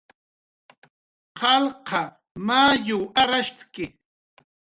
[1.39, 2.01] Qalqa
[2.47, 3.85] mayuw arrashtki